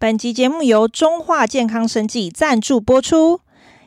[0.00, 3.40] 本集节目由中化健康生技赞助播出。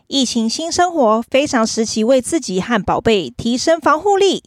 [0.07, 4.43] 疫情新生活，非常时期，为自己和宝贝提升防护力，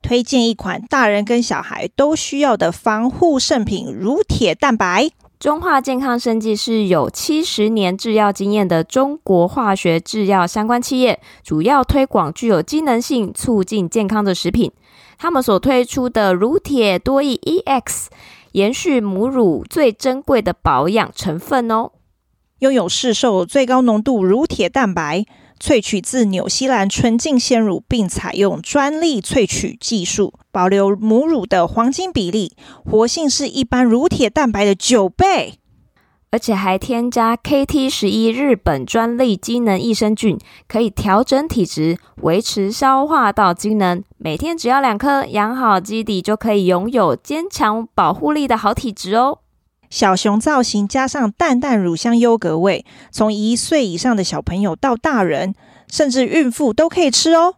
[0.00, 5.10] 推荐一款大人跟小孩都需要的防护圣品——乳铁蛋白。
[5.38, 14.72] 中化健康生技是有七十年制药经验的中国化学制药相关企业，主要推广具有机能性、促进健康的食品。
[15.18, 18.06] 他们所推出的乳铁多益 EX。
[18.52, 21.92] 延续母乳最珍贵的保养成分哦，
[22.58, 25.24] 拥有市售最高浓度乳铁蛋白，
[25.58, 32.52] 萃取自纽西兰纯净鲜乳，并采用专利萃取技术，保留母乳的黄金比例，
[32.84, 35.54] 活性是一般乳铁蛋白的九倍。
[36.32, 44.02] 而且还添加 KT 十一日本专利机能益生菌，可以调整体质，维持消化道机能。
[44.16, 49.40] 每天只要两颗，养好基底就可以拥有坚强保护力的好体质哦。
[49.90, 55.54] 小熊造型加上淡淡乳香优格味，从一岁以上的小朋友到大人，
[55.86, 57.56] 甚至孕妇都可以吃哦。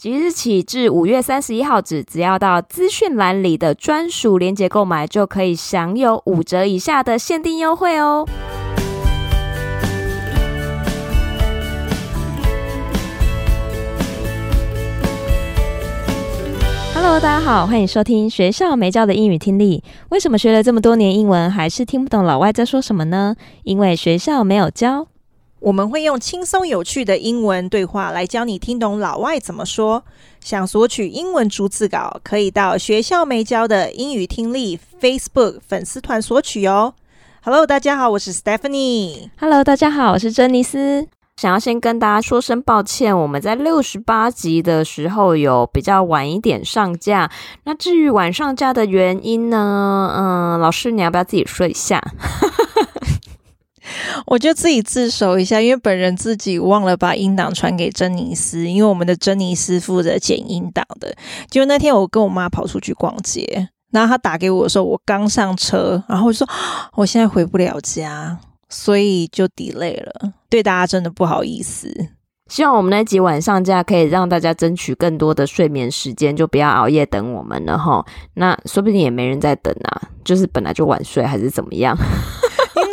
[0.00, 8.26] 即日起至五月三十一号止，只要到资讯栏里的专属链接购买，就可以享有五折以下的限定优惠哦。
[16.94, 19.84] Hello，大家好，欢迎收听学校没教的英语听力。
[20.08, 23.36] 为什么学了这么多年英文，还是听不懂老外在说什么呢？
[23.64, 25.09] 因为学校没有教。
[25.60, 30.02] 我们会用轻松有趣的英文对话来教你听懂老外怎么说。
[30.42, 36.94] 想索取英文逐字稿，可以到学校没教的英语听力 Facebook 粉丝团索取哦。
[37.42, 39.28] Hello，大家好，我是 Stephanie。
[39.38, 41.06] Hello，大家好，我是珍妮斯。
[41.36, 47.30] 想要先跟大家说声抱歉，我们在六十八集的时候有比较晚一点上架。
[47.64, 50.10] 那至于晚上架的原因呢？
[50.16, 52.02] 嗯，老师你要不要自己说一下？
[54.26, 61.14] 我就自己自首一下，因为本人自己忘了把音档传给珍妮斯，因为我们的珍妮斯负责剪音档的。
[61.48, 66.46] 结果那天我跟我妈跑出去逛街，然后她打给我的时候，我刚上车，然后我说
[66.94, 70.32] 我现在回不了家，所以就 delay 了。
[70.48, 72.08] 对大家真的不好意思。
[72.48, 78.04] 希望我们那集晚上架可以让大家争取更多的睡眠时间，就不要熬夜等我们了齁。
[78.34, 81.96] 那说不定也没人在等啊，就是本来就晚睡还是怎么样。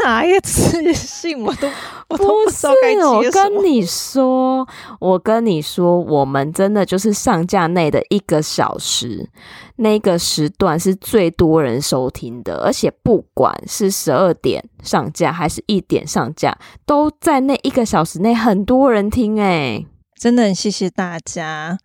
[0.07, 1.68] 哪一个自信我都
[2.07, 3.01] 我都不知道该接。
[3.01, 4.66] 我跟你说，
[5.01, 9.29] 我跟你说，我们真的就是上架内的一个小时，
[9.75, 19.85] 那个时段是最多人收听的，而且不管是十二点上架还是一点上架，都在那一个小时内很多人听诶，
[20.18, 21.78] 真的很谢谢大家。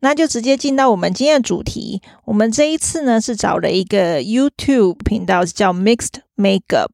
[0.00, 2.00] 那就直接进到我们今天的主题。
[2.24, 6.90] 我们这一次呢是找了一个 YouTube 频道，叫 Mixed Makeup。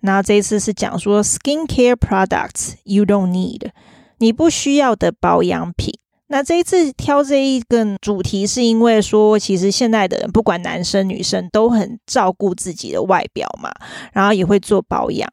[0.00, 3.70] 那这一次是讲说 Skincare Products You Don't Need，
[4.18, 5.94] 你不需要的保养品。
[6.32, 13.72] 那这一次挑这一个主题，是因为说，其实现在的人不管男生女生都很照顾自己的外表嘛，
[14.12, 15.28] 然后也会做保养。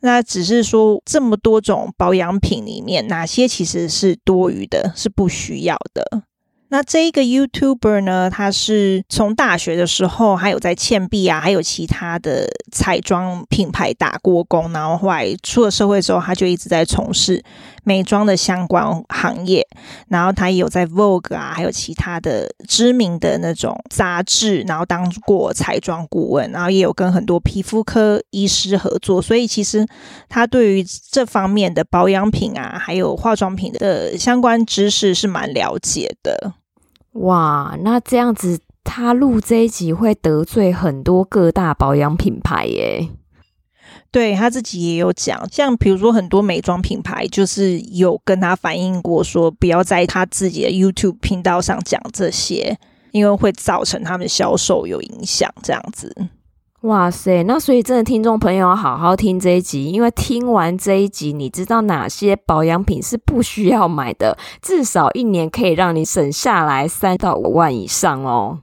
[0.00, 6.22] 那只是说这么多种保养品里面，哪些其实是多余的，是不需要的。
[6.70, 17.42] 那这一个 YouTuber 呢，他是从大学的时候，还有在倩碧啊，还有其他的彩妆品牌打过工，然后后来出了社会之后，他就一直在从事
[17.88, 19.66] 美妆的相关行业。
[20.08, 29.22] 然后他也有在 Vogue 啊，还有其他的知名的那种杂志，然后当过彩妆顾问，然后也有跟很多皮肤科医师合作。
[29.22, 29.86] 所以其实
[30.28, 36.52] 他对于这方面的保养品啊，还有化妆品的相关知识是蛮了解的。
[37.12, 43.08] 哇，那这样子他录这一集会得罪很多各大保养品牌耶。
[44.10, 52.78] 对，他自己也有讲，像比如说很多美妆品牌就是有跟他反映过，说不要在他自己的 YouTube 频道上讲这些，
[53.12, 56.28] 因为会造成他们销售有影响，这样子。
[56.82, 68.60] 哇塞，那所以真的听众朋友要好好听这一集，因为听完这一集，你知道哪些保养品是不需要买的，至少一年可以让你省下来三到五万以上哦。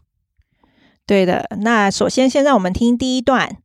[1.06, 3.57] 对的，那首先先让我们听第一段。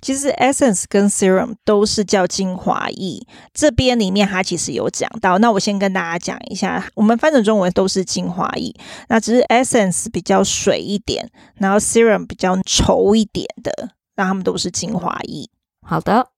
[0.00, 5.38] 其实 essence 跟 serum 都是叫精华液，这边里面它其实有讲到。
[5.38, 8.74] 那我先跟大家讲一下，我们翻成中文都是精华液，
[9.08, 15.48] 那只是 essence 比较水一点，然后 serum 比较稠一点的，那它们都是精华液。
[15.82, 16.28] 好的。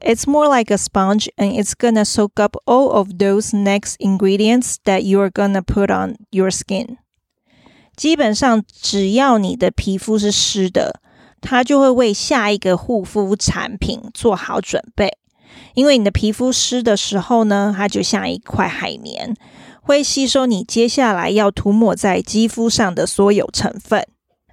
[0.00, 4.76] it's more like a sponge and it's gonna soak up all of those next ingredients
[4.84, 6.98] that you're gonna put on your skin。
[7.96, 11.00] 基本上，只要你的皮肤是湿的。
[11.42, 15.16] 它就会为下一个护肤产品做好准备，
[15.74, 19.36] 因为你的皮肤湿的时候呢，它就像一块海绵，
[19.82, 24.04] 会吸收你接下来要涂抹在肌肤上的所有成分。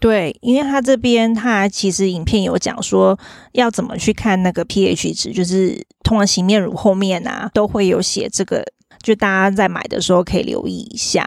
[0.00, 3.18] 对，因为他这边他其实影片有讲说
[3.52, 8.64] 要怎么去看那个 pH 值，就是通常洗面乳后面啊都会有写这个，
[9.02, 11.26] 就大家在买的时候可以留意一下。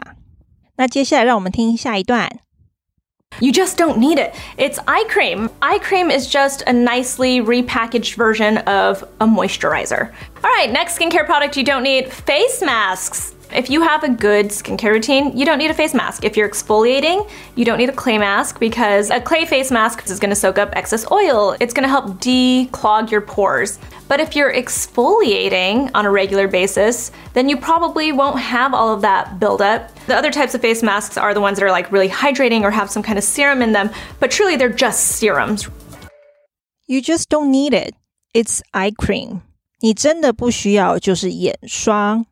[0.76, 2.38] 那接下来让我们听下一段。
[3.40, 4.34] You just don't need it.
[4.58, 5.48] It's eye cream.
[5.60, 10.10] Eye cream is just a nicely repackaged version of a moisturizer.
[10.42, 13.32] All right, next skincare product you don't need, face masks.
[13.51, 16.25] If you have a good skincare routine, you don't need a face mask.
[16.25, 20.19] If you're exfoliating, you don't need a clay mask because a clay face mask is
[20.19, 21.55] gonna soak up excess oil.
[21.59, 23.79] It's gonna help declog your pores.
[24.09, 29.01] But if you're exfoliating on a regular basis, then you probably won't have all of
[29.01, 29.95] that buildup.
[30.07, 32.71] The other types of face masks are the ones that are like really hydrating or
[32.71, 33.89] have some kind of serum in them,
[34.19, 35.69] but truly they're just serums.
[36.85, 37.95] You just don't need it.
[38.33, 39.41] It's eye cream.
[39.79, 42.25] 你真的不需要就是眼霜。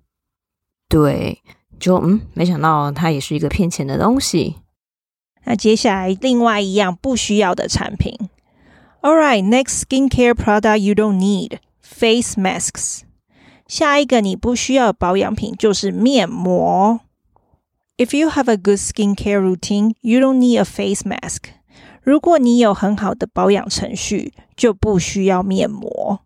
[0.90, 1.40] 对，
[1.78, 4.56] 就嗯，没想到它也是一个骗钱的东西。
[5.46, 8.14] 那接下来另外一样不需要的产品。
[9.00, 13.04] All right, next skincare product you don't need: face masks.
[13.70, 16.98] 下一个你不需要的保养品就是面膜。
[17.96, 21.50] If you have a good skincare routine, you don't need a face mask.
[22.02, 26.18] 如果你有很好的保养程序，就不需要面膜。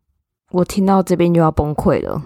[0.52, 2.24] 我听到这边就要崩溃了。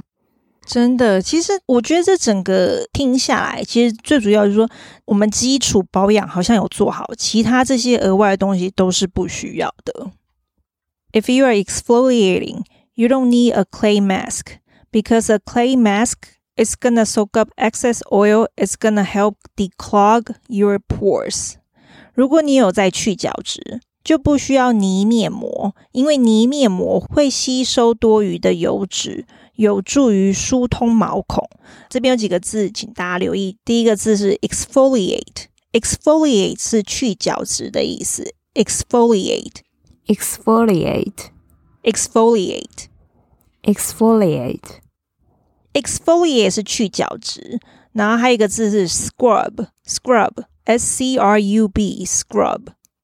[0.64, 4.68] 真的，其实我觉得这整个听下来，其实最主要就是说，
[5.06, 10.12] 我们基础保养好像有做好，其他这些额外的东西都是不需要的。
[11.12, 12.62] If you are exfoliating,
[12.94, 14.58] you don't need a clay mask.
[14.91, 16.17] Because a clay mask
[16.55, 21.55] is gonna soak up excess oil, it's gonna help declog your pores.
[22.13, 31.49] 如果你有在去角质，就不需要泥面膜，因为泥面膜会吸收多余的油脂， 有助于疏通毛孔。
[31.89, 33.57] 这边有几个字，请大家留意。
[33.65, 38.35] 第一个字是 exfoliate，exfoliate 是去角质的意思。
[43.68, 44.80] exfoliate。
[45.74, 47.60] exfoliate 是去角质，
[47.92, 52.60] 然后还有一个字是 scrub，scrub，s c r u b，scrub。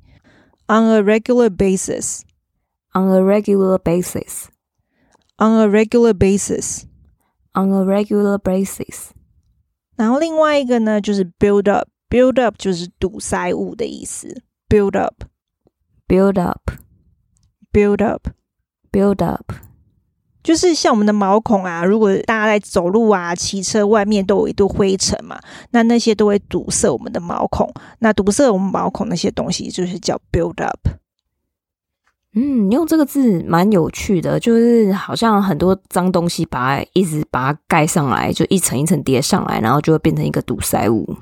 [0.68, 6.13] on a regular basis，on a regular basis，on a regular
[7.59, 9.11] Basis，on a regular basis。
[9.97, 16.61] 然后另外一个呢，就是 build up，build up 就是堵塞物的意思，build up，build up。
[17.71, 18.29] Build up,
[18.90, 19.53] build up，
[20.42, 25.38] 就是像我们的毛孔啊，如果大家在走路啊、骑车，外面都有一堆灰尘嘛，
[25.71, 27.71] 那那些都会堵塞我们的毛孔。
[27.99, 30.88] 那堵塞我们毛孔那些东西，就是叫 build up。
[32.40, 41.16] 嗯，用这个字蛮有趣的，就是好像很多脏东西把它一直把它盖上来，就一层一层叠上来，然后就会变成一个堵塞物。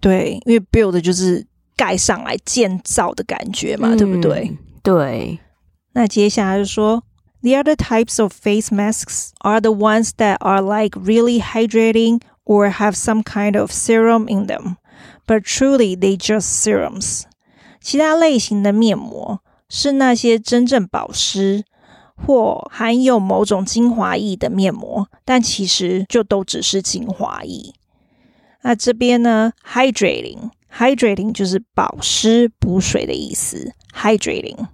[0.00, 4.56] 对，因为 build 就是盖上来、建造的感觉嘛，嗯、对不对？
[4.82, 5.38] 对。
[5.92, 7.04] 那接下来就说
[7.42, 12.96] ，The other types of face masks are the ones that are like really hydrating or have
[12.96, 14.76] some kind of serum in them,
[15.24, 17.22] but truly they just serums。
[17.80, 21.64] 其他类型的面膜是那些真正保湿
[22.14, 27.74] 或含有某种精华液的面膜，但其实就都只是精华液。
[28.62, 34.68] 那这边呢，hydrating，hydrating 就是保湿补水的意思，hydrating。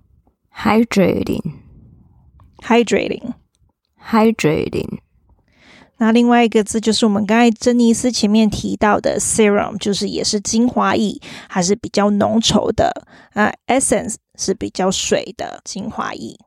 [0.55, 1.55] Hydrating,
[2.59, 3.33] hydrating,
[3.99, 4.99] hydrating。
[5.97, 12.93] 那另外一个字就是我们刚才珍妮斯前面提到的 serum，就是也是精华液，还是比较浓稠的
[13.33, 13.51] 啊。
[13.67, 16.39] Essence 是比较水的精华液。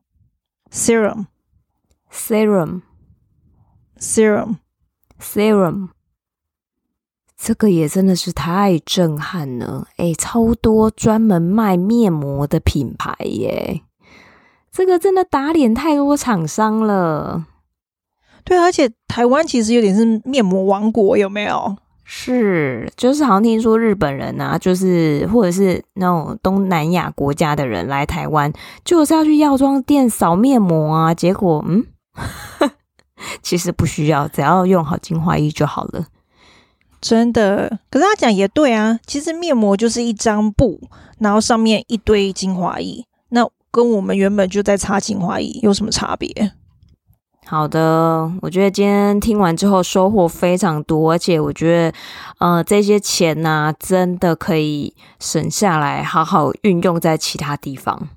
[0.71, 1.25] Serum,
[2.11, 2.81] serum,
[3.99, 4.57] serum,
[5.19, 5.89] serum。
[7.37, 9.87] 这个也真的是太震撼了！
[9.97, 13.81] 诶，超多专门卖面膜的品牌耶。
[14.71, 17.45] 这个真的打脸太多厂商了，
[18.43, 21.77] 对，而且台湾其实有点是面膜王国，有没有？
[22.05, 28.53] 是，就是好像听说日本人啊，就是或者是那种东南亚国家的人来台湾，
[28.85, 31.83] 就是要去药妆店扫面膜啊，结果嗯，
[33.41, 36.05] 其实不需要，只要用好精华液就好了。
[37.01, 40.79] 真的，可是他讲也对啊，其实面膜就是一张布，
[41.19, 43.45] 然后上面一堆精华液，那。
[43.71, 46.29] 跟我们原本就在擦精华液有什么差别？
[47.47, 51.97] 好的，我觉得今天听完之后收获非常多，而且我觉得，
[52.39, 58.09] 呃，这些钱呢、啊，真的可以省下来，好好运用在其他地方。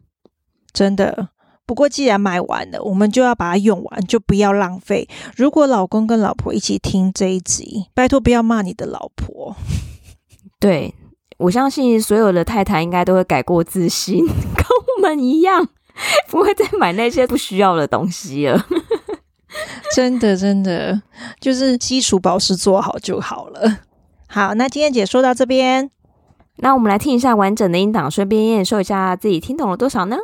[0.72, 1.28] 真的，
[1.66, 5.06] 不过既然买完了，我们就要把它用完，就不要浪费。
[5.36, 9.54] 如果老公跟老婆一起听这一集，拜托不要骂你的老婆。
[10.58, 10.94] 对，
[11.36, 14.24] 我相信所有的太太应该都会改过自新，
[14.56, 14.64] 跟
[14.96, 15.68] 我们一样，
[16.30, 18.66] 不会再买那些不需要的东西了。
[19.94, 21.02] 真的，真的，
[21.40, 23.78] 就是基础保湿做好就好了。
[24.28, 25.90] 好，那今天解说到这边，
[26.56, 30.16] 那我们来听一下完整的音档，顺便验收一下自己听懂了多少呢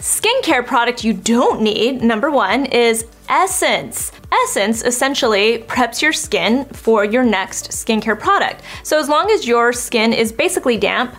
[0.00, 4.10] ？Skincare product you don't need, number one, is essence.
[4.30, 8.58] Essence essentially preps your skin for your next skincare product.
[8.84, 11.12] So as long as your skin is basically damp,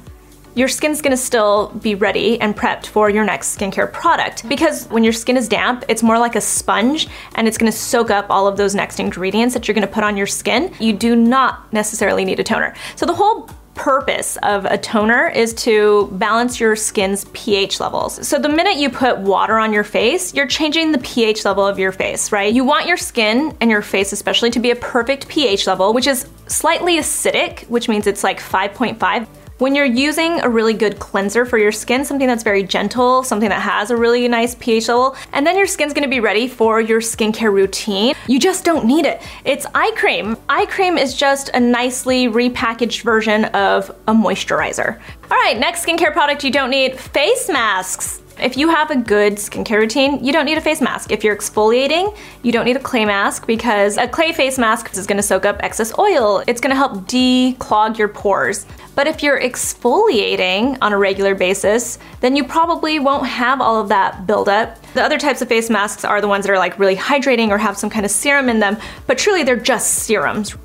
[0.55, 4.47] your skin's gonna still be ready and prepped for your next skincare product.
[4.49, 8.09] Because when your skin is damp, it's more like a sponge and it's gonna soak
[8.09, 10.73] up all of those next ingredients that you're gonna put on your skin.
[10.79, 12.73] You do not necessarily need a toner.
[12.95, 18.27] So the whole purpose of a toner is to balance your skin's pH levels.
[18.27, 21.79] So the minute you put water on your face, you're changing the pH level of
[21.79, 22.53] your face, right?
[22.53, 26.07] You want your skin and your face especially to be a perfect pH level, which
[26.07, 29.27] is slightly acidic, which means it's like 5.5.
[29.59, 33.49] When you're using a really good cleanser for your skin, something that's very gentle, something
[33.49, 36.79] that has a really nice pH level, and then your skin's gonna be ready for
[36.79, 39.21] your skincare routine, you just don't need it.
[39.43, 40.37] It's eye cream.
[40.47, 44.97] Eye cream is just a nicely repackaged version of a moisturizer.
[45.29, 48.21] All right, next skincare product you don't need face masks.
[48.41, 51.11] If you have a good skincare routine, you don't need a face mask.
[51.11, 55.05] If you're exfoliating, you don't need a clay mask because a clay face mask is
[55.05, 56.41] gonna soak up excess oil.
[56.47, 58.65] It's gonna help declog your pores.
[58.95, 63.89] But if you're exfoliating on a regular basis, then you probably won't have all of
[63.89, 64.81] that buildup.
[64.93, 67.57] The other types of face masks are the ones that are like really hydrating or
[67.57, 70.55] have some kind of serum in them, but truly they're just serums.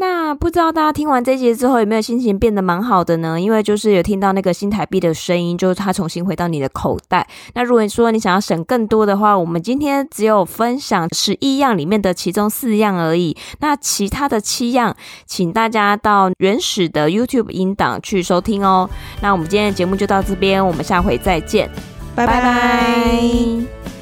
[0.00, 3.38] 那不知道大家听完这集之后有没有心情变得蛮好的呢？
[3.38, 7.28] 因为就是有听到那个新台币的声音，就是它重新回到你的口袋。
[7.52, 13.36] 那如果说你想要省更多的话，我们今天只有分享十一样里面的其中四样而已。
[13.58, 18.88] 那其他的七样，请大家到原始的 YouTube 音档去收听哦。
[19.20, 21.68] 那我们今天的节目就到这边，我们下回再见，
[22.16, 23.99] 拜拜。